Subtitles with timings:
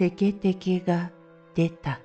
[0.00, 1.10] テケテケが
[1.54, 2.00] 出た。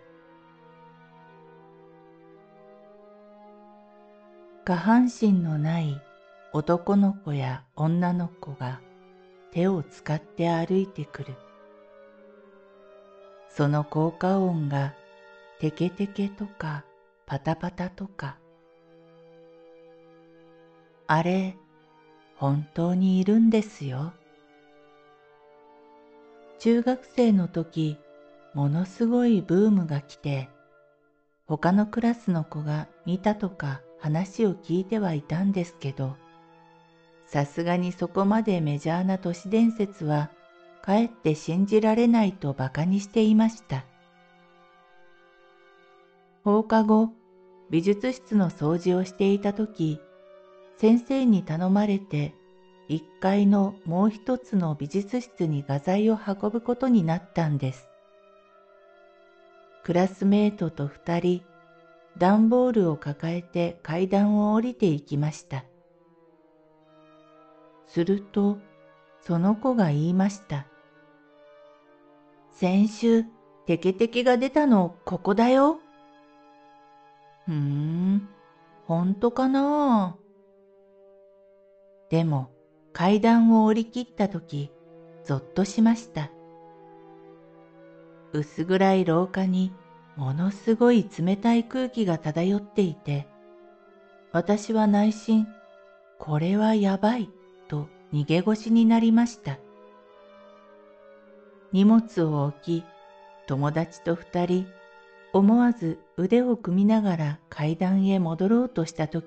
[4.66, 6.02] 下半身のない
[6.52, 8.82] 男の子や女の子が
[9.54, 11.36] 手を使って歩いてくる。
[13.48, 14.94] その効果音が
[15.62, 16.84] テケテケとか
[17.26, 18.36] パタパタとか。
[21.08, 21.56] あれ
[22.36, 24.12] 本当にいるんですよ。
[26.66, 28.00] 中学生の時、
[28.56, 30.50] ものすごいブームが来て、
[31.46, 36.16] 他のクラスの子が見たとか話を聞いてはいたんですけど、
[37.28, 40.32] さすがにそこまでメジャーな都市伝説は
[40.82, 43.86] かえって信じられないと馬鹿にしていました。
[46.44, 47.12] 放課後、
[47.70, 50.00] 美術室の掃除をしていた時、
[50.78, 52.34] 先生に頼まれて
[52.90, 57.90] 1階のもう一つの美術室に画材を運ぶことになったんです。
[59.84, 61.44] クラスメートと2人、
[62.18, 65.66] 段ボールを抱えて階段を降りていきました。
[67.88, 68.58] すると、
[69.22, 70.66] その子が言いました。
[72.52, 73.26] 先週、
[73.66, 75.80] テケテケが出たのここだよ。
[77.46, 78.30] ふーん、
[78.86, 80.16] ほんとかな？
[82.10, 82.50] でも、
[82.98, 84.72] 階段を降り切った時、
[85.26, 86.32] ぞっとしました。
[88.32, 89.74] 薄暗い廊下に
[90.16, 93.28] ものすごい冷たい空気が漂っていて、
[94.32, 95.46] 私は内心、
[96.20, 97.30] これはやばい
[97.68, 99.60] と逃げ腰になりました。
[101.74, 102.86] 荷物を置き、
[103.46, 104.68] 友達と二人、
[105.34, 109.22] 思わず腕を組みながら階段へ戻ろうとしたと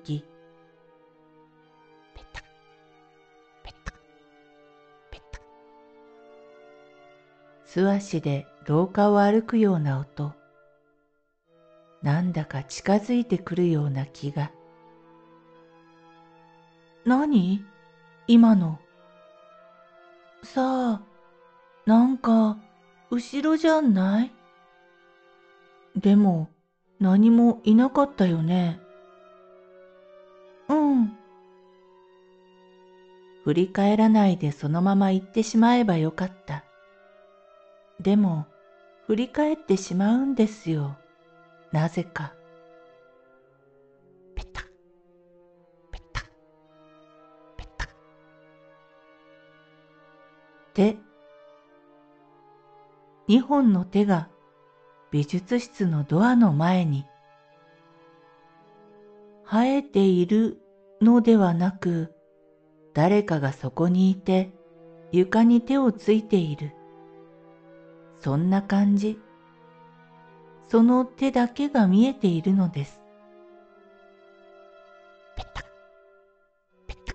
[7.71, 10.33] 素足で廊下を歩くような音。
[12.01, 14.51] なんだか近づいてくるような気が。
[17.05, 17.63] 何？
[18.25, 18.79] 今の。
[20.41, 21.01] さあ、
[21.85, 22.57] なんか、
[23.11, 24.31] 後ろじゃない？
[25.95, 26.49] でも、
[26.99, 28.79] 何もいなかったよね。
[30.69, 31.15] うん。
[33.43, 36.63] 振り返らないでそのまま行ってしまえばよかった。
[37.99, 38.45] でも、
[39.07, 40.97] 振り返ってしまうんですよ。
[41.71, 42.33] なぜか。
[44.35, 44.61] ペタ、
[45.91, 46.21] ペタ、
[47.57, 47.87] ペタ。
[50.73, 50.97] 手。
[53.27, 54.29] 二本の手が
[55.11, 57.05] 美術室のドアの前に。
[59.43, 60.61] 生えている
[61.01, 62.13] のではなく、
[62.93, 64.51] 誰かがそこにいて
[65.11, 66.78] 床に手をついている。
[68.19, 69.19] そんな感じ。
[70.67, 73.01] その手だけが見えているのです。
[75.35, 75.63] ペタ
[76.85, 77.13] ペタ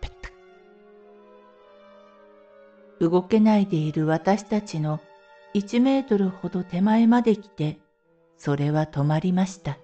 [0.00, 0.30] ペタ
[3.00, 5.00] 動けないでいる私たちの
[5.54, 7.80] 一メートルほど手前まで来て、
[8.36, 9.78] それは止まりました。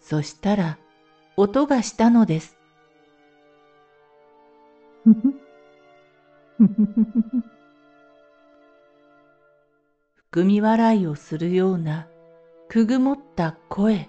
[0.00, 0.78] そしたら、
[1.36, 2.56] 音がしたのです。
[5.04, 5.20] ふふ。
[6.56, 7.59] ふふふふ。
[10.32, 12.06] 含み笑いをするような
[12.68, 13.96] くぐもった声。
[13.96, 14.04] キ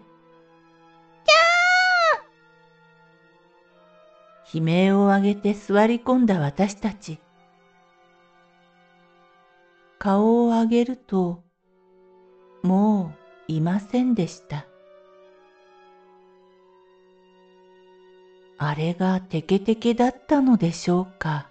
[4.53, 7.17] ャー悲鳴を上げて座り込んだ私たち。
[9.97, 11.41] 顔を上げると、
[12.61, 13.15] も
[13.49, 14.67] ういませんでした。
[18.59, 21.50] あれがテケテケだったのでしょうか。